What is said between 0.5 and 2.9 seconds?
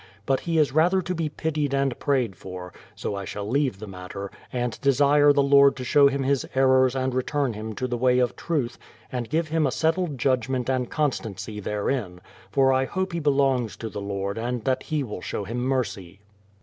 is rather to be pitied and prayed for;